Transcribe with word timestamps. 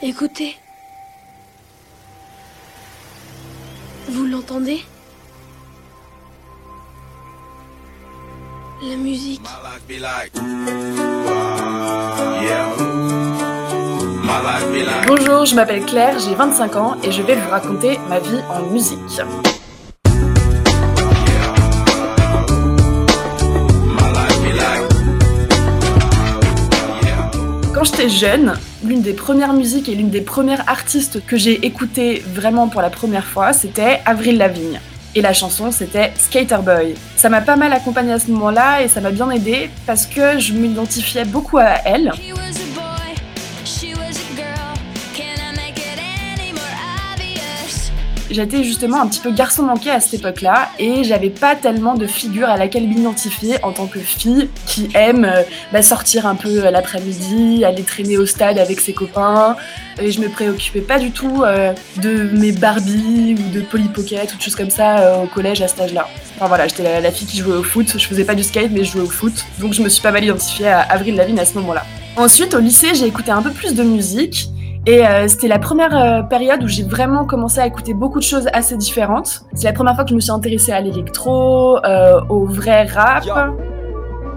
Écoutez. 0.00 0.56
Vous 4.08 4.26
l'entendez? 4.26 4.84
La 8.80 8.94
musique. 8.94 9.42
Bonjour, 15.08 15.44
je 15.46 15.56
m'appelle 15.56 15.84
Claire, 15.84 16.16
j'ai 16.20 16.36
25 16.36 16.76
ans 16.76 16.96
et 17.02 17.10
je 17.10 17.22
vais 17.22 17.34
vous 17.34 17.50
raconter 17.50 17.98
ma 18.08 18.20
vie 18.20 18.40
en 18.50 18.62
musique. 18.66 18.98
Quand 27.74 27.82
j'étais 27.82 28.08
jeune, 28.08 28.56
l'une 28.84 29.02
des 29.02 29.12
premières 29.12 29.52
musiques 29.52 29.88
et 29.88 29.94
l'une 29.94 30.10
des 30.10 30.20
premières 30.20 30.68
artistes 30.68 31.24
que 31.26 31.36
j'ai 31.36 31.66
écoutées 31.66 32.22
vraiment 32.34 32.68
pour 32.68 32.82
la 32.82 32.90
première 32.90 33.24
fois, 33.24 33.52
c'était 33.52 34.00
Avril 34.04 34.38
Lavigne. 34.38 34.80
Et 35.14 35.20
la 35.20 35.32
chanson, 35.32 35.72
c'était 35.72 36.12
Skater 36.16 36.58
Boy. 36.62 36.94
Ça 37.16 37.28
m'a 37.28 37.40
pas 37.40 37.56
mal 37.56 37.72
accompagnée 37.72 38.12
à 38.12 38.18
ce 38.18 38.30
moment-là 38.30 38.82
et 38.82 38.88
ça 38.88 39.00
m'a 39.00 39.10
bien 39.10 39.30
aidé 39.30 39.70
parce 39.86 40.06
que 40.06 40.38
je 40.38 40.52
m'identifiais 40.52 41.24
beaucoup 41.24 41.58
à 41.58 41.76
elle. 41.84 42.12
J'étais 48.30 48.62
justement 48.62 49.00
un 49.00 49.06
petit 49.06 49.20
peu 49.20 49.30
garçon 49.30 49.62
manqué 49.62 49.90
à 49.90 50.00
cette 50.00 50.20
époque-là 50.20 50.68
et 50.78 51.02
j'avais 51.02 51.30
pas 51.30 51.56
tellement 51.56 51.94
de 51.94 52.06
figure 52.06 52.48
à 52.48 52.58
laquelle 52.58 52.86
m'identifier 52.86 53.56
en 53.64 53.72
tant 53.72 53.86
que 53.86 53.98
fille 54.00 54.50
qui 54.66 54.90
aime 54.94 55.24
euh, 55.24 55.42
bah, 55.72 55.80
sortir 55.80 56.26
un 56.26 56.34
peu 56.34 56.68
l'après-midi, 56.70 57.64
aller 57.64 57.82
traîner 57.82 58.18
au 58.18 58.26
stade 58.26 58.58
avec 58.58 58.80
ses 58.80 58.92
copains. 58.92 59.56
Et 60.00 60.10
je 60.10 60.20
me 60.20 60.28
préoccupais 60.28 60.82
pas 60.82 60.98
du 60.98 61.10
tout 61.10 61.42
euh, 61.42 61.72
de 62.02 62.28
mes 62.34 62.52
Barbie 62.52 63.34
ou 63.38 63.54
de 63.54 63.62
Polly 63.62 63.88
Pocket 63.88 64.32
ou 64.34 64.36
de 64.36 64.42
choses 64.42 64.56
comme 64.56 64.70
ça 64.70 64.98
euh, 64.98 65.22
au 65.22 65.26
collège 65.26 65.62
à 65.62 65.68
cet 65.68 65.80
âge-là. 65.80 66.06
Enfin 66.36 66.48
voilà, 66.48 66.68
j'étais 66.68 67.00
la, 67.00 67.10
fille 67.10 67.26
qui 67.26 67.38
jouait 67.38 67.56
au 67.56 67.62
foot. 67.62 67.94
Je 67.96 68.06
faisais 68.06 68.24
pas 68.24 68.34
du 68.34 68.42
skate 68.42 68.70
mais 68.70 68.84
je 68.84 68.92
jouais 68.92 69.02
au 69.02 69.10
foot. 69.10 69.46
Donc 69.58 69.72
je 69.72 69.82
me 69.82 69.88
suis 69.88 70.02
pas 70.02 70.12
mal 70.12 70.22
identifiée 70.22 70.68
à 70.68 70.80
Avril 70.80 71.16
Lavigne 71.16 71.40
à 71.40 71.46
ce 71.46 71.54
moment-là. 71.54 71.84
Ensuite, 72.16 72.52
au 72.54 72.58
lycée, 72.58 72.94
j'ai 72.94 73.06
écouté 73.06 73.30
un 73.30 73.42
peu 73.42 73.52
plus 73.52 73.74
de 73.74 73.82
musique. 73.82 74.50
Et 74.88 75.06
euh, 75.06 75.28
c'était 75.28 75.48
la 75.48 75.58
première 75.58 75.94
euh, 75.94 76.22
période 76.22 76.64
où 76.64 76.66
j'ai 76.66 76.82
vraiment 76.82 77.26
commencé 77.26 77.60
à 77.60 77.66
écouter 77.66 77.92
beaucoup 77.92 78.20
de 78.20 78.24
choses 78.24 78.48
assez 78.54 78.74
différentes. 78.74 79.42
C'est 79.52 79.66
la 79.66 79.74
première 79.74 79.94
fois 79.94 80.04
que 80.04 80.10
je 80.10 80.14
me 80.14 80.20
suis 80.20 80.30
intéressée 80.30 80.72
à 80.72 80.80
l'électro, 80.80 81.76
euh, 81.84 82.22
au 82.30 82.46
vrai 82.46 82.84
rap. 82.84 83.22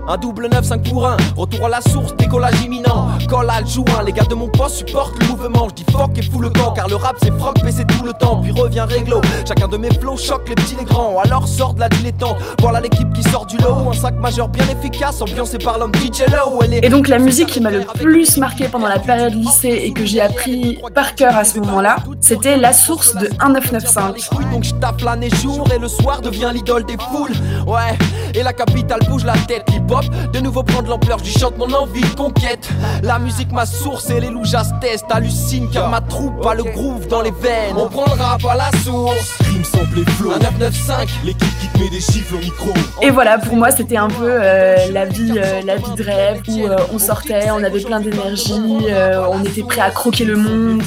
Un 0.07 0.17
double 0.17 0.49
9, 0.51 0.65
5 0.65 0.89
pour 0.89 1.07
1. 1.07 1.17
Retour 1.37 1.65
à 1.65 1.69
la 1.69 1.81
source, 1.81 2.15
décollage 2.15 2.59
imminent. 2.61 3.09
Call 3.29 3.49
à 3.49 3.63
joint, 3.63 4.03
les 4.05 4.11
gars 4.11 4.23
de 4.23 4.33
mon 4.35 4.49
poste 4.49 4.87
supportent 4.87 5.17
le 5.21 5.27
mouvement. 5.27 5.67
Je 5.69 5.83
dis 5.83 5.91
fuck 5.91 6.17
et 6.17 6.21
fous 6.23 6.41
le 6.41 6.49
camp, 6.49 6.71
car 6.71 6.87
le 6.87 6.95
rap 6.95 7.15
c'est 7.21 7.31
froc, 7.37 7.57
mais 7.63 7.71
c'est 7.71 7.85
tout 7.85 8.03
le 8.03 8.13
temps. 8.13 8.41
Puis 8.41 8.51
revient 8.51 8.85
réglo. 8.89 9.21
Chacun 9.47 9.67
de 9.67 9.77
mes 9.77 9.93
flows 9.93 10.17
choque 10.17 10.49
les 10.49 10.55
petits, 10.55 10.75
les 10.77 10.85
grands. 10.85 11.19
Alors 11.19 11.47
sort 11.47 11.75
de 11.75 11.81
la 11.81 11.89
dilettante. 11.89 12.37
Voilà 12.59 12.81
l'équipe 12.81 13.11
qui 13.13 13.23
sort 13.23 13.45
du 13.45 13.57
lot. 13.57 13.89
Un 13.89 13.93
sac 13.93 14.15
majeur 14.15 14.47
bien 14.47 14.65
efficace, 14.69 15.21
ambiancé 15.21 15.59
par 15.59 15.77
l'homme 15.77 15.93
DJ 15.95 16.21
Low. 16.31 16.61
Et 16.71 16.89
donc 16.89 17.07
la 17.07 17.19
musique 17.19 17.47
qui 17.47 17.61
m'a 17.61 17.69
le 17.69 17.81
plus 17.81 18.37
marqué 18.37 18.67
pendant 18.67 18.87
la 18.87 18.99
période 18.99 19.33
lycée 19.33 19.81
et 19.85 19.93
que 19.93 20.05
j'ai 20.05 20.21
appris 20.21 20.79
par 20.95 21.15
cœur 21.15 21.35
à 21.35 21.43
ce 21.43 21.59
moment-là, 21.59 21.97
c'était 22.19 22.57
la 22.57 22.73
source 22.73 23.13
de 23.15 23.27
1995. 23.27 24.29
Donc 24.51 24.63
je 24.63 24.73
tape 24.73 25.01
l'année 25.01 25.29
jour 25.29 25.67
et 25.73 25.77
le 25.77 25.87
soir 25.87 26.21
devient 26.21 26.51
l'idole 26.53 26.85
des 26.85 26.97
foules. 26.97 27.31
Ouais, 27.67 27.97
et 28.33 28.43
la 28.43 28.53
capitale 28.53 29.01
bouge 29.07 29.23
la 29.23 29.37
tête 29.47 29.65
de 29.99 30.39
nouveau 30.39 30.63
prendre 30.63 30.89
l'ampleur 30.89 31.17
du 31.17 31.29
chante 31.29 31.57
mon 31.57 31.71
envie 31.73 32.01
conquête. 32.15 32.69
La 33.03 33.19
musique, 33.19 33.51
ma 33.51 33.65
source 33.65 34.09
et 34.09 34.19
les 34.19 34.29
loujas 34.29 34.71
test. 34.79 35.05
Hallucine 35.09 35.69
car 35.69 35.89
ma 35.89 36.01
troupe 36.01 36.45
a 36.45 36.55
le 36.55 36.63
groove 36.63 37.07
dans 37.07 37.21
les 37.21 37.31
veines. 37.31 37.75
On 37.75 37.87
prend 37.89 38.05
le 38.05 38.21
rap 38.21 38.41
à 38.45 38.55
la 38.55 38.71
source. 38.83 39.37
Rime 39.61 39.65
sample 39.65 40.09
flow. 40.11 40.31
Un 40.31 40.39
995, 40.39 41.09
l'équipe 41.23 41.59
qui 41.59 41.67
te 41.67 41.77
met 41.79 41.89
des 41.89 41.99
chiffres 41.99 42.35
au 42.35 42.39
micro. 42.39 42.73
Et 43.01 43.09
voilà, 43.09 43.37
pour 43.37 43.55
moi, 43.55 43.71
c'était 43.71 43.97
un 43.97 44.07
peu 44.07 44.27
euh, 44.27 44.75
la 44.91 45.05
vie, 45.05 45.33
euh, 45.37 45.61
la 45.65 45.75
vie 45.75 45.93
de 45.95 46.03
rêve 46.03 46.41
où 46.47 46.65
euh, 46.65 46.77
on 46.93 46.99
sortait, 46.99 47.51
on 47.51 47.63
avait 47.63 47.81
plein 47.81 47.99
d'énergie, 47.99 48.53
on 48.53 49.43
était 49.43 49.63
prêt 49.63 49.81
à 49.81 49.91
croquer 49.91 50.25
le 50.25 50.35
monde. 50.35 50.83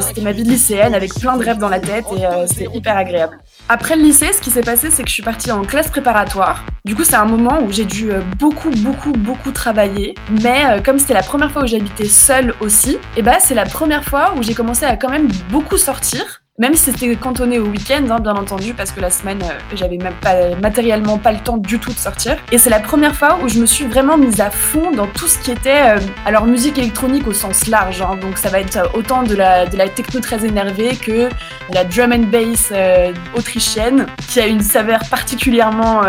c'était 0.00 0.20
ma 0.20 0.32
vie 0.32 0.42
de 0.42 0.50
lycéenne 0.50 0.94
avec 0.94 1.14
plein 1.14 1.36
de 1.36 1.44
rêves 1.44 1.58
dans 1.58 1.68
la 1.68 1.80
tête 1.80 2.04
et 2.16 2.24
c'était 2.46 2.74
hyper 2.74 2.96
agréable. 2.96 3.38
Après 3.68 3.96
le 3.96 4.02
lycée, 4.02 4.32
ce 4.32 4.40
qui 4.40 4.50
s'est 4.50 4.60
passé, 4.60 4.90
c'est 4.90 5.02
que 5.02 5.08
je 5.08 5.14
suis 5.14 5.22
partie 5.22 5.50
en 5.50 5.62
classe 5.62 5.88
préparatoire. 5.88 6.64
Du 6.84 6.94
coup, 6.94 7.02
c'est 7.02 7.16
un 7.16 7.24
moment 7.24 7.60
où 7.62 7.72
j'ai 7.72 7.84
dû 7.84 8.10
beaucoup, 8.38 8.70
beaucoup, 8.70 9.12
beaucoup 9.12 9.50
travailler. 9.50 10.14
Mais 10.40 10.64
euh, 10.66 10.80
comme 10.80 11.00
c'était 11.00 11.14
la 11.14 11.22
première 11.22 11.50
fois 11.50 11.64
où 11.64 11.66
j'habitais 11.66 12.04
seule 12.06 12.54
aussi, 12.60 12.92
et 12.92 12.98
eh 13.16 13.22
bah 13.22 13.32
ben, 13.32 13.38
c'est 13.40 13.54
la 13.54 13.64
première 13.64 14.04
fois 14.04 14.34
où 14.36 14.42
j'ai 14.42 14.54
commencé 14.54 14.84
à 14.84 14.96
quand 14.96 15.08
même 15.08 15.28
beaucoup 15.50 15.78
sortir. 15.78 16.42
Même 16.58 16.72
si 16.72 16.90
c'était 16.90 17.14
cantonné 17.16 17.58
au 17.58 17.66
week-end, 17.66 18.02
hein, 18.08 18.18
bien 18.18 18.32
entendu, 18.32 18.72
parce 18.72 18.90
que 18.90 18.98
la 19.02 19.10
semaine, 19.10 19.42
euh, 19.42 19.74
j'avais 19.74 19.98
même 19.98 20.14
pas 20.22 20.56
matériellement 20.62 21.18
pas 21.18 21.32
le 21.32 21.38
temps 21.40 21.58
du 21.58 21.78
tout 21.78 21.92
de 21.92 21.98
sortir. 21.98 22.38
Et 22.50 22.56
c'est 22.56 22.70
la 22.70 22.80
première 22.80 23.14
fois 23.14 23.38
où 23.44 23.48
je 23.50 23.58
me 23.58 23.66
suis 23.66 23.84
vraiment 23.84 24.16
mise 24.16 24.40
à 24.40 24.48
fond 24.48 24.90
dans 24.90 25.06
tout 25.06 25.28
ce 25.28 25.38
qui 25.38 25.50
était, 25.50 25.90
euh, 25.90 25.98
alors 26.24 26.46
musique 26.46 26.78
électronique 26.78 27.26
au 27.26 27.34
sens 27.34 27.66
large. 27.66 28.00
Hein, 28.00 28.16
donc 28.22 28.38
ça 28.38 28.48
va 28.48 28.60
être 28.60 28.90
autant 28.94 29.22
de 29.22 29.34
la, 29.34 29.66
de 29.66 29.76
la 29.76 29.90
techno 29.90 30.20
très 30.20 30.46
énervée 30.46 30.96
que 30.96 31.28
la 31.74 31.84
drum 31.84 32.14
and 32.14 32.30
bass 32.32 32.70
euh, 32.72 33.12
autrichienne, 33.36 34.06
qui 34.26 34.40
a 34.40 34.46
une 34.46 34.62
saveur 34.62 35.00
particulièrement 35.10 36.04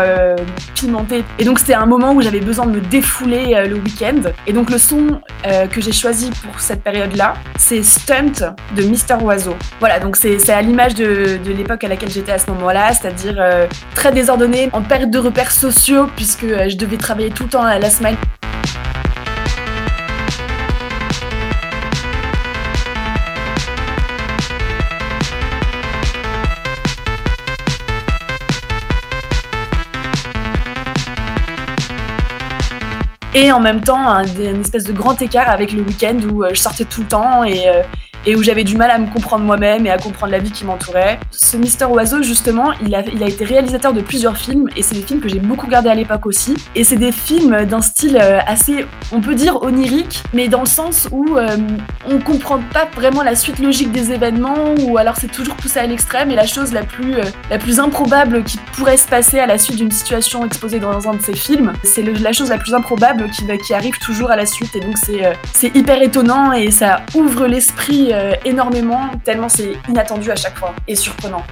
pimentée. 0.74 1.24
Et 1.38 1.44
donc 1.44 1.58
c'était 1.58 1.74
un 1.74 1.84
moment 1.84 2.12
où 2.12 2.22
j'avais 2.22 2.40
besoin 2.40 2.64
de 2.64 2.70
me 2.72 2.80
défouler 2.80 3.66
le 3.68 3.74
week-end. 3.74 4.30
Et 4.46 4.54
donc 4.54 4.70
le 4.70 4.78
son 4.78 5.20
que 5.70 5.80
j'ai 5.80 5.92
choisi 5.92 6.30
pour 6.30 6.60
cette 6.60 6.82
période-là, 6.82 7.34
c'est 7.58 7.82
Stunt 7.82 8.54
de 8.76 8.82
Mister 8.84 9.16
Oiseau. 9.20 9.56
Voilà, 9.80 9.98
donc 9.98 10.16
c'est 10.16 10.37
c'est 10.38 10.52
à 10.52 10.62
l'image 10.62 10.94
de, 10.94 11.38
l'époque 11.46 11.84
à 11.84 11.88
laquelle 11.88 12.10
j'étais 12.10 12.32
à 12.32 12.38
ce 12.38 12.50
moment-là, 12.50 12.92
c'est-à-dire 12.92 13.36
euh, 13.38 13.66
très 13.94 14.12
désordonnée, 14.12 14.70
en 14.72 14.82
perte 14.82 15.10
de 15.10 15.18
repères 15.18 15.50
sociaux, 15.50 16.06
puisque 16.16 16.44
euh, 16.44 16.68
je 16.68 16.76
devais 16.76 16.96
travailler 16.96 17.30
tout 17.30 17.44
le 17.44 17.48
temps 17.50 17.62
à 17.64 17.78
la 17.78 17.90
semaine. 17.90 18.16
et 33.34 33.52
en 33.52 33.60
même 33.60 33.82
temps 33.82 34.08
un, 34.08 34.24
une 34.24 34.62
espèce 34.62 34.82
de 34.84 34.92
grand 34.92 35.20
écart 35.22 35.48
avec 35.48 35.70
le 35.72 35.82
week-end 35.82 36.18
où 36.32 36.42
euh, 36.42 36.48
je 36.54 36.60
sortais 36.60 36.84
tout 36.84 37.02
le 37.02 37.06
temps 37.06 37.44
et, 37.44 37.68
et 38.26 38.36
où 38.36 38.42
j'avais 38.42 38.64
du 38.64 38.76
mal 38.76 38.90
à 38.90 38.98
me 38.98 39.06
comprendre 39.06 39.44
moi-même 39.44 39.86
et 39.86 39.90
à 39.90 39.98
comprendre 39.98 40.32
la 40.32 40.38
vie 40.38 40.50
qui 40.50 40.64
m'entourait. 40.64 41.18
Ce 41.30 41.56
Mister 41.56 41.86
Oiseau, 41.86 42.22
justement, 42.22 42.72
il 42.84 42.94
a, 42.94 43.02
il 43.02 43.22
a 43.22 43.28
été 43.28 43.44
réalisateur 43.44 43.92
de 43.92 44.00
plusieurs 44.00 44.36
films 44.36 44.68
et 44.76 44.82
c'est 44.82 44.94
des 44.94 45.02
films 45.02 45.20
que 45.20 45.28
j'ai 45.28 45.38
beaucoup 45.38 45.66
regardés 45.66 45.88
à 45.88 45.94
l'époque 45.94 46.26
aussi. 46.26 46.54
Et 46.74 46.84
c'est 46.84 46.96
des 46.96 47.12
films 47.12 47.64
d'un 47.64 47.80
style 47.80 48.18
euh, 48.20 48.40
assez, 48.46 48.86
on 49.12 49.20
peut 49.20 49.34
dire, 49.34 49.62
onirique, 49.62 50.22
mais 50.32 50.48
dans 50.48 50.60
le 50.60 50.66
sens 50.66 51.08
où 51.10 51.36
euh, 51.36 51.56
on 52.08 52.18
comprend 52.18 52.60
pas 52.72 52.88
vraiment 52.94 53.22
la 53.22 53.34
suite 53.34 53.58
logique 53.58 53.92
des 53.92 54.12
événements 54.12 54.74
ou 54.80 54.98
alors 54.98 55.16
c'est 55.16 55.30
toujours 55.30 55.54
poussé 55.56 55.78
à 55.78 55.86
l'extrême 55.86 56.30
et 56.30 56.34
la 56.34 56.46
chose 56.46 56.72
la 56.72 56.82
plus, 56.82 57.16
euh, 57.16 57.24
la 57.50 57.58
plus 57.58 57.80
improbable 57.80 58.44
qui 58.44 58.58
pourrait 58.76 58.96
se 58.96 59.08
passer 59.08 59.38
à 59.38 59.46
la 59.46 59.58
suite 59.58 59.76
d'une 59.76 59.90
situation 59.90 60.44
exposée 60.44 60.78
dans 60.78 61.08
un 61.08 61.14
de 61.14 61.22
ces 61.22 61.34
films, 61.34 61.72
c'est 61.82 62.02
la 62.02 62.32
chose 62.32 62.50
la 62.50 62.58
plus 62.58 62.74
improbable 62.74 63.30
qui, 63.30 63.44
qui 63.64 63.74
arrive 63.74 63.98
toujours 63.98 64.30
à 64.30 64.36
la 64.36 64.46
suite 64.46 64.74
et 64.76 64.80
donc 64.80 64.96
c'est 64.96 65.76
hyper 65.76 66.02
étonnant 66.02 66.52
et 66.52 66.70
ça 66.70 67.02
ouvre 67.14 67.46
l'esprit 67.46 68.07
euh, 68.12 68.34
énormément, 68.44 69.08
tellement 69.24 69.48
c'est 69.48 69.72
inattendu 69.88 70.30
à 70.30 70.36
chaque 70.36 70.56
fois 70.56 70.74
et 70.86 70.94
surprenant. 70.94 71.44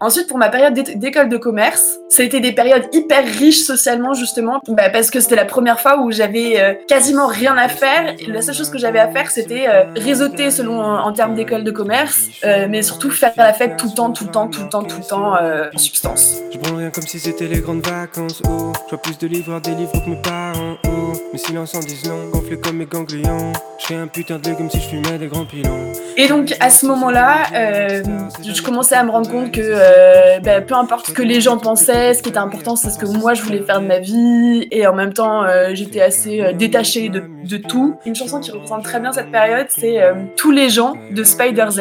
Ensuite, 0.00 0.28
pour 0.28 0.38
ma 0.38 0.48
période 0.48 0.74
d'école 0.74 1.28
de 1.28 1.36
commerce, 1.36 1.98
ça 2.08 2.22
a 2.22 2.24
été 2.24 2.40
des 2.40 2.52
périodes 2.52 2.84
hyper 2.92 3.24
riches 3.24 3.60
socialement, 3.60 4.14
justement, 4.14 4.60
bah, 4.68 4.90
parce 4.90 5.10
que 5.10 5.20
c'était 5.20 5.36
la 5.36 5.44
première 5.44 5.80
fois 5.80 6.00
où 6.00 6.10
j'avais 6.10 6.60
euh, 6.60 6.74
quasiment 6.88 7.26
rien 7.26 7.56
à 7.56 7.68
faire. 7.68 8.14
Et 8.18 8.26
la 8.26 8.42
seule 8.42 8.54
chose 8.54 8.70
que 8.70 8.78
j'avais 8.78 8.98
à 8.98 9.08
faire, 9.08 9.30
c'était 9.30 9.66
euh, 9.68 9.84
réseauter 9.96 10.50
selon 10.50 10.80
en 10.80 11.12
termes 11.12 11.34
d'école 11.34 11.64
de 11.64 11.70
commerce, 11.70 12.28
euh, 12.44 12.66
mais 12.68 12.82
surtout 12.82 13.10
faire 13.10 13.32
la 13.36 13.52
fête 13.52 13.76
tout 13.76 13.88
le 13.88 13.94
temps, 13.94 14.10
tout 14.10 14.24
le 14.24 14.30
temps, 14.30 14.48
tout 14.48 14.62
le 14.62 14.68
temps, 14.68 14.82
tout 14.82 14.98
le 14.98 15.04
temps, 15.04 15.34
en 15.34 15.78
substance. 15.78 16.38
Je 16.52 16.58
prends 16.58 16.76
rien 16.76 16.90
comme 16.90 17.06
si 17.06 17.18
c'était 17.18 17.46
les 17.46 17.60
grandes 17.60 17.86
vacances. 17.86 18.42
Oh, 18.48 18.72
je 18.86 18.90
vois 18.90 19.02
plus 19.02 19.18
de 19.18 19.26
livres 19.26 19.60
des 19.60 19.74
livres 19.74 19.92
que 19.92 20.10
mes 20.10 20.20
parents. 20.22 20.76
Oh, 20.86 21.12
mes 21.32 21.38
silences 21.38 21.74
en 21.74 21.80
disent 21.80 22.08
long, 22.08 22.28
gonflés 22.30 22.58
comme 22.58 22.76
mes 22.76 22.86
ganglions. 22.86 23.52
Je 23.86 23.94
un 23.94 24.06
putain 24.06 24.38
de 24.38 24.52
comme 24.52 24.70
si 24.70 24.80
je 24.80 24.88
fumais 24.88 25.18
des 25.18 25.28
grands 25.28 25.44
pilons. 25.44 25.92
Et 26.16 26.28
donc 26.28 26.54
à 26.60 26.70
ce 26.70 26.86
moment-là, 26.86 27.44
je 27.52 28.62
commençais 28.62 28.96
à 28.96 29.02
me 29.02 29.10
rendre 29.10 29.30
compte 29.30 29.52
que 29.52 29.60
euh, 29.62 30.40
ben, 30.40 30.64
peu 30.64 30.74
importe 30.74 31.06
ce 31.06 31.12
que 31.12 31.22
les 31.22 31.40
gens 31.40 31.58
pensaient, 31.58 31.94
ce 32.14 32.22
qui 32.22 32.28
était 32.28 32.38
important, 32.38 32.76
c'est 32.76 32.90
ce 32.90 32.98
que 32.98 33.06
moi 33.06 33.34
je 33.34 33.42
voulais 33.42 33.62
faire 33.62 33.80
de 33.80 33.86
ma 33.86 33.98
vie. 33.98 34.66
Et 34.70 34.86
en 34.86 34.94
même 34.94 35.12
temps, 35.12 35.44
euh, 35.44 35.70
j'étais 35.74 36.00
assez 36.00 36.40
euh, 36.40 36.52
détachée 36.52 37.08
de, 37.08 37.24
de, 37.44 37.56
tout. 37.56 37.96
Une 38.06 38.14
chanson 38.14 38.40
qui 38.40 38.50
représente 38.50 38.84
très 38.84 39.00
bien 39.00 39.12
cette 39.12 39.30
période, 39.30 39.66
c'est 39.68 40.00
Tous 40.36 40.50
les 40.50 40.70
gens 40.70 40.94
de 41.10 41.24
Spider 41.24 41.66
Z. 41.70 41.80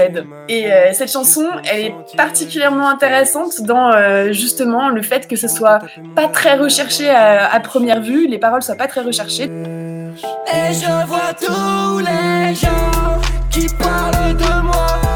Et 0.49 0.67
cette 0.93 1.11
chanson, 1.11 1.45
elle 1.71 1.85
est 1.85 1.95
particulièrement 2.15 2.89
intéressante 2.89 3.61
dans 3.61 3.91
justement 4.31 4.89
le 4.89 5.01
fait 5.01 5.27
que 5.27 5.35
ce 5.35 5.47
soit 5.47 5.79
pas 6.15 6.27
très 6.27 6.57
recherché 6.57 7.09
à, 7.09 7.51
à 7.51 7.59
première 7.59 8.01
vue, 8.01 8.27
les 8.27 8.39
paroles 8.39 8.61
soient 8.61 8.75
pas 8.75 8.87
très 8.87 9.01
recherchées. 9.01 9.45
Et 9.45 10.73
je 10.73 11.05
vois 11.07 11.33
tous 11.39 11.99
les 11.99 12.55
gens 12.55 13.21
qui 13.49 13.67
parlent 13.75 14.35
de 14.35 14.61
moi 14.65 15.06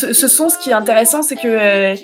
ce, 0.00 0.12
ce 0.12 0.28
son, 0.28 0.48
ce 0.48 0.58
qui 0.58 0.70
est 0.70 0.74
intéressant, 0.74 1.22
c'est 1.22 1.36
que 1.36 1.48
euh, 1.48 1.94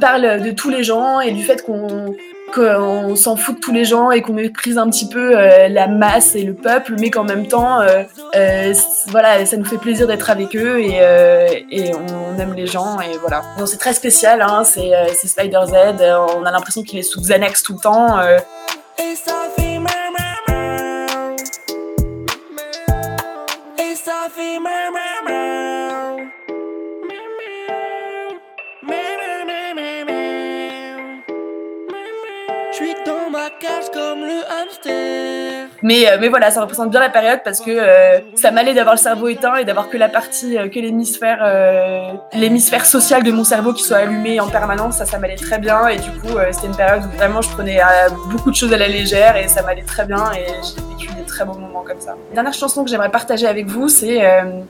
parle 0.00 0.42
de 0.42 0.50
tous 0.50 0.70
les 0.70 0.84
gens 0.84 1.20
et 1.20 1.32
du 1.32 1.42
fait 1.42 1.64
qu'on 1.64 3.16
s'en 3.16 3.36
fout 3.36 3.56
de 3.56 3.60
tous 3.60 3.72
les 3.72 3.84
gens 3.84 4.10
et 4.10 4.22
qu'on 4.22 4.34
méprise 4.34 4.78
un 4.78 4.88
petit 4.88 5.08
peu 5.08 5.36
euh, 5.36 5.68
la 5.68 5.86
masse 5.86 6.34
et 6.34 6.42
le 6.42 6.54
peuple, 6.54 6.94
mais 6.98 7.10
qu'en 7.10 7.24
même 7.24 7.46
temps, 7.48 7.80
euh, 7.80 8.02
euh, 8.34 8.74
voilà, 9.08 9.44
ça 9.46 9.56
nous 9.56 9.64
fait 9.64 9.78
plaisir 9.78 10.06
d'être 10.06 10.30
avec 10.30 10.54
eux 10.56 10.80
et, 10.80 11.00
on 11.94 12.38
aime 12.38 12.54
les 12.54 12.66
gens 12.66 13.00
et 13.00 13.16
voilà. 13.18 13.42
Bon, 13.58 13.66
c'est 13.66 13.78
très 13.78 13.94
spécial, 13.94 14.42
hein, 14.42 14.62
c'est 14.64 15.26
Spider 15.26 15.60
Z, 15.66 16.02
on 16.36 16.44
a 16.44 16.50
l'impression 16.50 16.82
qu'il 16.82 16.98
est 16.98 17.02
sous 17.02 17.20
Xanax 17.20 17.62
tout 17.62 17.74
le 17.74 17.80
temps. 17.80 18.18
Je 32.72 32.76
suis 32.76 32.94
dans 33.04 33.28
ma 33.30 33.50
cage 33.50 33.90
comme 33.92 34.20
le 34.20 34.40
hamster. 34.48 35.68
Mais, 35.82 36.08
euh, 36.08 36.16
mais 36.18 36.28
voilà, 36.28 36.50
ça 36.50 36.62
représente 36.62 36.90
bien 36.90 37.00
la 37.00 37.10
période 37.10 37.40
parce 37.44 37.60
que 37.60 37.70
euh, 37.70 38.20
ça 38.36 38.50
m'allait 38.50 38.72
d'avoir 38.72 38.94
le 38.94 39.00
cerveau 39.00 39.28
éteint 39.28 39.56
et 39.56 39.64
d'avoir 39.64 39.90
que 39.90 39.98
la 39.98 40.08
partie, 40.08 40.56
euh, 40.56 40.68
que 40.68 40.78
l'hémisphère, 40.78 41.42
l'hémisphère 42.32 42.86
social 42.86 43.22
de 43.22 43.32
mon 43.32 43.44
cerveau 43.44 43.74
qui 43.74 43.82
soit 43.82 43.98
allumé 43.98 44.40
en 44.40 44.48
permanence. 44.48 44.96
Ça, 44.96 45.04
ça 45.06 45.18
m'allait 45.18 45.36
très 45.36 45.58
bien 45.58 45.88
et 45.88 45.98
du 45.98 46.10
coup, 46.12 46.38
c'était 46.50 46.68
une 46.68 46.76
période 46.76 47.02
où 47.04 47.16
vraiment 47.16 47.42
je 47.42 47.50
prenais 47.50 47.80
beaucoup 48.30 48.50
de 48.50 48.56
choses 48.56 48.72
à 48.72 48.78
la 48.78 48.88
légère 48.88 49.36
et 49.36 49.48
ça 49.48 49.62
m'allait 49.62 49.82
très 49.82 50.06
bien 50.06 50.30
et 50.32 50.46
j'ai 50.62 50.82
vécu 50.94 51.14
des 51.14 51.26
très 51.26 51.44
bons 51.44 51.58
moments 51.58 51.82
comme 51.86 52.00
ça. 52.00 52.16
Dernière 52.34 52.54
chanson 52.54 52.84
que 52.84 52.90
j'aimerais 52.90 53.10
partager 53.10 53.46
avec 53.46 53.66
vous, 53.66 53.88
c'est 53.88 54.20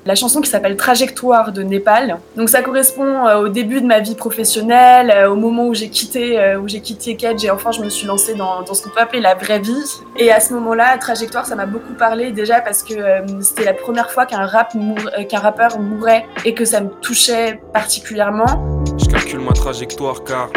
la 0.06 0.14
chanson 0.14 0.40
qui 0.40 0.50
s'appelle 0.50 0.76
Trajectoire 0.76 1.52
de 1.52 1.62
Népal. 1.62 2.18
Donc 2.36 2.48
ça 2.48 2.62
correspond 2.62 3.28
au 3.36 3.48
début 3.48 3.80
de 3.80 3.86
ma 3.86 4.00
vie 4.00 4.14
professionnelle, 4.14 5.26
au 5.28 5.36
moment 5.36 5.66
où 5.66 5.74
j'ai 5.74 5.88
quitté, 5.88 6.56
où 6.56 6.68
j'ai 6.68 6.80
quitté 6.80 7.16
Kedge 7.16 7.44
et 7.44 7.50
enfin 7.50 7.70
je 7.70 7.82
me 7.82 7.90
suis 7.92 8.06
lancée 8.06 8.34
dans, 8.34 8.64
ce 8.66 8.82
qu'on 8.82 8.90
peut 8.90 9.00
appeler 9.00 9.20
la 9.20 9.34
vraie 9.34 9.58
vie. 9.58 10.00
Et 10.16 10.30
à 10.30 10.40
ce 10.40 10.52
moment-là, 10.54 10.98
Trajectoire, 10.98 11.46
ça 11.46 11.54
m'a 11.54 11.66
beaucoup 11.66 11.94
parlé 11.94 12.32
déjà 12.32 12.60
parce 12.60 12.82
que 12.82 12.94
euh, 12.94 13.40
c'était 13.40 13.64
la 13.64 13.74
première 13.74 14.10
fois 14.10 14.26
qu'un 14.26 14.46
rap 14.46 14.74
euh, 14.74 15.38
rappeur 15.38 15.78
mourait 15.78 16.26
et 16.44 16.54
que 16.54 16.64
ça 16.64 16.80
me 16.80 16.88
touchait 17.00 17.60
particulièrement. 17.72 18.84
Je 18.98 19.06
calcule 19.06 19.40
ma 19.40 19.52
trajectoire 19.52 20.24
car 20.24 20.48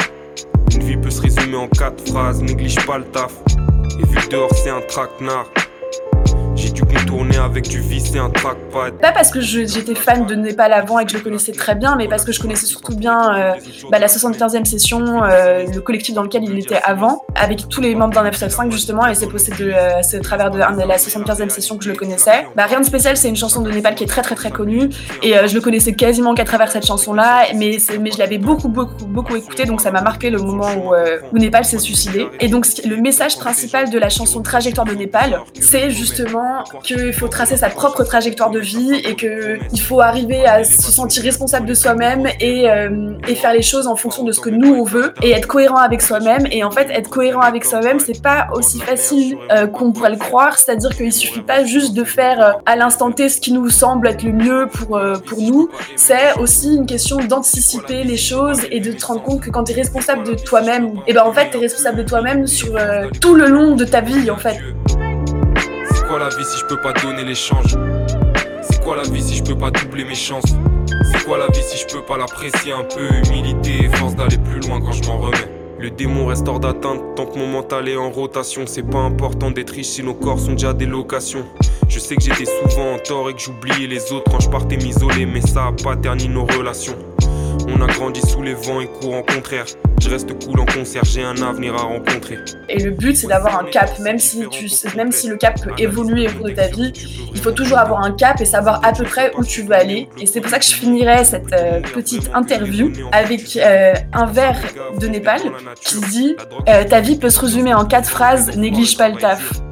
une 0.73 0.83
vie 0.83 0.97
peut 0.97 1.09
se 1.09 1.21
résumer 1.21 1.57
en 1.57 1.67
quatre 1.67 2.07
phrases. 2.09 2.41
Néglige 2.41 2.85
pas 2.85 2.97
le 2.97 3.05
taf. 3.05 3.33
Et 3.99 4.05
vu 4.05 4.27
dehors 4.29 4.53
c'est 4.53 4.69
un 4.69 4.81
traquenard, 4.81 5.45
j'ai 6.65 6.71
dû 6.71 6.81
contourner 6.83 7.37
avec 7.37 7.67
du 7.67 7.79
vis 7.79 8.15
et 8.15 8.19
un 8.19 8.29
trackpad. 8.29 8.95
Pas 8.99 9.11
parce 9.11 9.29
que 9.29 9.39
j'étais 9.39 9.95
fan 9.95 10.25
de 10.25 10.35
Népal 10.35 10.73
avant 10.73 10.99
et 10.99 11.05
que 11.05 11.11
je 11.11 11.17
le 11.17 11.23
connaissais 11.23 11.51
très 11.51 11.75
bien, 11.75 11.95
mais 11.95 12.07
parce 12.07 12.23
que 12.23 12.31
je 12.31 12.39
connaissais 12.39 12.65
surtout 12.65 12.95
bien 12.95 13.35
euh, 13.35 13.53
bah, 13.91 13.99
la 13.99 14.07
75e 14.07 14.65
session, 14.65 15.23
euh, 15.23 15.65
le 15.71 15.81
collectif 15.81 16.15
dans 16.15 16.23
lequel 16.23 16.43
il 16.43 16.57
était 16.57 16.79
avant, 16.83 17.23
avec 17.35 17.67
tous 17.69 17.81
les 17.81 17.93
membres 17.93 18.13
d'un 18.13 18.23
975 18.23 18.71
justement, 18.71 19.05
et 19.05 19.11
euh, 19.11 19.91
c'est 20.01 20.19
au 20.19 20.21
travers 20.21 20.49
de, 20.49 20.57
la 20.57 20.97
75e 20.97 21.49
session 21.49 21.77
que 21.77 21.83
je 21.83 21.91
le 21.91 21.95
connaissais. 21.95 22.47
Bah, 22.55 22.65
rien 22.65 22.79
de 22.79 22.85
spécial, 22.85 23.15
c'est 23.15 23.29
une 23.29 23.35
chanson 23.35 23.61
de 23.61 23.71
Népal 23.71 23.95
qui 23.95 24.03
est 24.03 24.07
très 24.07 24.21
très 24.21 24.35
très 24.35 24.51
connue, 24.51 24.89
et 25.21 25.33
je 25.47 25.53
le 25.53 25.61
connaissais 25.61 25.93
quasiment 25.93 26.33
qu'à 26.33 26.45
travers 26.45 26.71
cette 26.71 26.85
chanson-là, 26.85 27.45
mais, 27.55 27.77
je 27.79 28.19
l'avais 28.19 28.37
beaucoup 28.37 28.69
beaucoup 28.69 29.05
beaucoup 29.05 29.35
écouté, 29.35 29.65
donc 29.65 29.81
ça 29.81 29.91
m'a 29.91 30.01
marqué 30.01 30.29
le 30.29 30.39
moment 30.39 30.69
où, 30.75 30.93
où 31.31 31.37
Népal 31.37 31.65
s'est 31.65 31.79
suicidé. 31.79 32.27
Et 32.39 32.47
donc 32.47 32.65
le 32.85 32.97
message 32.97 33.37
principal 33.37 33.89
de 33.89 33.99
la 33.99 34.09
chanson 34.09 34.41
Trajectoire 34.41 34.87
de 34.87 34.93
Népal, 34.93 35.41
c'est 35.59 35.91
justement 35.91 36.54
qu'il 36.83 37.13
faut 37.13 37.27
tracer 37.27 37.57
sa 37.57 37.69
propre 37.69 38.03
trajectoire 38.03 38.51
de 38.51 38.59
vie 38.59 38.95
et 38.95 39.15
qu'il 39.15 39.81
faut 39.81 40.01
arriver 40.01 40.45
à 40.45 40.63
se 40.63 40.91
sentir 40.91 41.23
responsable 41.23 41.65
de 41.65 41.73
soi-même 41.73 42.27
et, 42.39 42.69
euh, 42.69 43.13
et 43.27 43.35
faire 43.35 43.53
les 43.53 43.61
choses 43.61 43.87
en 43.87 43.95
fonction 43.95 44.23
de 44.23 44.31
ce 44.31 44.39
que 44.39 44.49
nous 44.49 44.73
on 44.73 44.83
veut 44.83 45.13
et 45.21 45.31
être 45.31 45.47
cohérent 45.47 45.77
avec 45.77 46.01
soi-même. 46.01 46.45
Et 46.51 46.63
en 46.63 46.71
fait, 46.71 46.89
être 46.91 47.09
cohérent 47.09 47.41
avec 47.41 47.65
soi-même, 47.65 47.99
c'est 47.99 48.21
pas 48.21 48.47
aussi 48.53 48.79
facile 48.79 49.37
euh, 49.51 49.67
qu'on 49.67 49.91
pourrait 49.91 50.11
le 50.11 50.17
croire. 50.17 50.57
C'est-à-dire 50.57 50.95
qu'il 50.95 51.11
suffit 51.11 51.41
pas 51.41 51.63
juste 51.63 51.93
de 51.93 52.03
faire 52.03 52.41
euh, 52.41 52.51
à 52.65 52.75
l'instant 52.75 53.11
T 53.11 53.29
ce 53.29 53.39
qui 53.39 53.51
nous 53.51 53.69
semble 53.69 54.07
être 54.07 54.23
le 54.23 54.33
mieux 54.33 54.67
pour, 54.67 54.99
pour 55.25 55.41
nous. 55.41 55.69
C'est 55.95 56.37
aussi 56.39 56.75
une 56.75 56.85
question 56.85 57.17
d'anticiper 57.17 58.03
les 58.03 58.17
choses 58.17 58.61
et 58.71 58.79
de 58.79 58.91
te 58.91 59.05
rendre 59.05 59.23
compte 59.23 59.41
que 59.41 59.49
quand 59.49 59.63
tu 59.63 59.71
es 59.71 59.75
responsable 59.75 60.23
de 60.23 60.33
toi-même, 60.35 60.93
et 61.07 61.13
ben 61.13 61.23
en 61.23 61.33
fait, 61.33 61.49
tu 61.49 61.57
es 61.57 61.59
responsable 61.59 61.97
de 61.97 62.03
toi-même 62.03 62.47
sur 62.47 62.77
tout 63.21 63.35
le 63.35 63.47
long 63.47 63.75
de 63.75 63.85
ta 63.85 64.01
vie 64.01 64.29
en 64.29 64.37
fait. 64.37 64.57
La 66.27 66.35
vie 66.35 66.43
si 66.43 66.57
je 66.57 66.65
peux 66.65 66.81
pas 66.81 66.91
donner 66.91 67.23
l'échange 67.23 67.77
C'est 68.63 68.81
quoi 68.81 68.95
la 68.95 69.03
vie 69.03 69.21
si 69.21 69.35
je 69.35 69.43
peux 69.43 69.55
pas 69.55 69.69
doubler 69.69 70.05
mes 70.05 70.15
chances? 70.15 70.55
C'est 71.11 71.23
quoi 71.23 71.37
la 71.37 71.45
vie 71.45 71.61
si 71.61 71.77
je 71.77 71.85
peux 71.85 72.01
pas 72.01 72.17
l'apprécier? 72.17 72.71
Un 72.71 72.83
peu 72.83 73.07
Humilité 73.27 73.87
force 73.93 74.15
d'aller 74.15 74.39
plus 74.39 74.59
loin 74.61 74.81
quand 74.81 74.91
je 74.91 75.03
m'en 75.03 75.19
remets 75.19 75.51
le 75.77 75.91
démon 75.91 76.25
reste 76.25 76.47
hors 76.47 76.59
d'atteinte 76.59 77.01
tant 77.15 77.27
que 77.27 77.37
mon 77.37 77.45
mental 77.47 77.87
est 77.89 77.97
en 77.97 78.09
rotation. 78.09 78.63
C'est 78.65 78.89
pas 78.89 79.01
important 79.01 79.51
d'être 79.51 79.71
riche 79.71 79.87
si 79.87 80.03
nos 80.03 80.15
corps 80.15 80.39
sont 80.39 80.53
déjà 80.53 80.73
des 80.73 80.85
locations. 80.87 81.45
Je 81.89 81.99
sais 81.99 82.15
que 82.15 82.23
j'étais 82.23 82.45
souvent 82.45 82.93
en 82.93 82.97
tort 82.97 83.29
et 83.29 83.33
que 83.33 83.41
j'oubliais 83.41 83.85
les 83.85 84.11
autres 84.11 84.31
quand 84.31 84.39
je 84.39 84.49
partais 84.49 84.77
m'isoler, 84.77 85.27
mais 85.27 85.41
ça 85.41 85.67
a 85.67 85.71
pas 85.73 85.95
terni 85.95 86.29
nos 86.29 86.45
relations. 86.45 86.95
On 87.77 87.81
a 87.81 87.87
grandi 87.87 88.21
sous 88.21 88.41
les 88.41 88.53
vents 88.53 88.79
et 88.79 88.87
courants 88.87 89.23
contraires. 89.23 89.65
Je 90.01 90.09
reste 90.09 90.31
cool 90.45 90.59
en 90.61 90.65
concert, 90.65 91.03
j'ai 91.03 91.23
un 91.23 91.35
avenir 91.41 91.73
à 91.75 91.83
rencontrer. 91.83 92.37
Et 92.69 92.81
le 92.81 92.91
but, 92.91 93.17
c'est 93.17 93.27
d'avoir 93.27 93.59
un 93.59 93.65
cap, 93.65 93.99
même 93.99 94.17
si, 94.17 94.47
tu, 94.49 94.69
même 94.95 95.11
si 95.11 95.27
le 95.27 95.35
cap 95.35 95.61
peut 95.61 95.71
évoluer 95.77 96.29
au 96.29 96.31
cours 96.31 96.45
de 96.45 96.51
ta 96.51 96.67
vie, 96.67 96.93
il 97.33 97.41
faut 97.41 97.51
toujours 97.51 97.79
avoir 97.79 98.01
un 98.01 98.11
cap 98.11 98.39
et 98.39 98.45
savoir 98.45 98.79
à 98.85 98.93
peu 98.93 99.03
près 99.03 99.33
où 99.37 99.43
tu 99.43 99.63
veux 99.63 99.73
aller. 99.73 100.07
Et 100.19 100.25
c'est 100.25 100.39
pour 100.39 100.49
ça 100.49 100.59
que 100.59 100.65
je 100.65 100.73
finirai 100.73 101.25
cette 101.25 101.51
euh, 101.53 101.81
petite 101.81 102.29
interview 102.33 102.93
avec 103.11 103.57
euh, 103.57 103.93
un 104.13 104.25
vers 104.25 104.57
de 104.99 105.07
Népal 105.07 105.41
qui 105.81 105.99
dit 105.99 106.35
euh, 106.69 106.85
Ta 106.85 107.01
vie 107.01 107.17
peut 107.17 107.29
se 107.29 107.39
résumer 107.39 107.73
en 107.73 107.85
quatre 107.85 108.09
phrases, 108.09 108.55
néglige 108.55 108.97
pas 108.97 109.09
le 109.09 109.17
taf. 109.17 109.64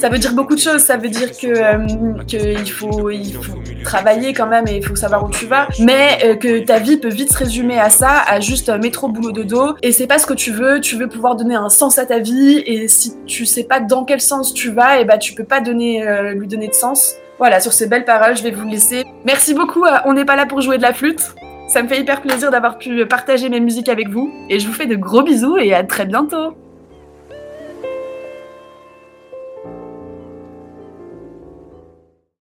Ça 0.00 0.08
veut 0.08 0.18
dire 0.18 0.32
beaucoup 0.32 0.54
de 0.54 0.60
choses, 0.60 0.80
ça 0.80 0.96
veut 0.96 1.10
dire 1.10 1.30
que, 1.32 1.46
euh, 1.46 2.14
que 2.24 2.58
il, 2.58 2.70
faut, 2.70 3.10
il 3.10 3.34
faut 3.34 3.52
travailler 3.84 4.32
quand 4.32 4.46
même 4.46 4.66
et 4.66 4.78
il 4.78 4.82
faut 4.82 4.96
savoir 4.96 5.22
où 5.24 5.30
tu 5.30 5.44
vas, 5.44 5.68
mais 5.78 6.18
euh, 6.24 6.36
que 6.36 6.60
ta 6.60 6.78
vie 6.78 6.96
peut 6.96 7.10
vite 7.10 7.30
se 7.30 7.36
résumer 7.36 7.78
à 7.78 7.90
ça, 7.90 8.22
à 8.26 8.40
juste 8.40 8.70
euh, 8.70 8.78
métro, 8.78 9.08
boulot, 9.08 9.30
dodo, 9.30 9.74
et 9.82 9.92
c'est 9.92 10.06
pas 10.06 10.18
ce 10.18 10.24
que 10.24 10.32
tu 10.32 10.52
veux, 10.52 10.80
tu 10.80 10.96
veux 10.96 11.06
pouvoir 11.06 11.36
donner 11.36 11.54
un 11.54 11.68
sens 11.68 11.98
à 11.98 12.06
ta 12.06 12.18
vie, 12.18 12.62
et 12.64 12.88
si 12.88 13.12
tu 13.26 13.44
sais 13.44 13.64
pas 13.64 13.78
dans 13.78 14.06
quel 14.06 14.22
sens 14.22 14.54
tu 14.54 14.70
vas, 14.70 15.00
et 15.00 15.04
bah 15.04 15.18
tu 15.18 15.34
peux 15.34 15.44
pas 15.44 15.60
donner, 15.60 16.02
lui 16.34 16.48
donner 16.48 16.68
de 16.68 16.74
sens. 16.74 17.16
Voilà, 17.38 17.60
sur 17.60 17.74
ces 17.74 17.86
belles 17.86 18.06
paroles, 18.06 18.38
je 18.38 18.42
vais 18.42 18.52
vous 18.52 18.66
laisser. 18.66 19.04
Merci 19.26 19.52
beaucoup, 19.52 19.84
on 20.06 20.14
n'est 20.14 20.24
pas 20.24 20.36
là 20.36 20.46
pour 20.46 20.62
jouer 20.62 20.78
de 20.78 20.82
la 20.82 20.94
flûte. 20.94 21.34
Ça 21.68 21.82
me 21.82 21.88
fait 21.88 22.00
hyper 22.00 22.22
plaisir 22.22 22.50
d'avoir 22.50 22.78
pu 22.78 23.04
partager 23.04 23.50
mes 23.50 23.60
musiques 23.60 23.90
avec 23.90 24.08
vous, 24.08 24.32
et 24.48 24.60
je 24.60 24.66
vous 24.66 24.72
fais 24.72 24.86
de 24.86 24.96
gros 24.96 25.22
bisous 25.22 25.58
et 25.58 25.74
à 25.74 25.84
très 25.84 26.06
bientôt 26.06 26.54